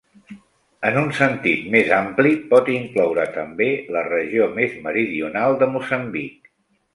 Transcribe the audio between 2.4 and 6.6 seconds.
pot incloure també la regió més meridional de Moçambic.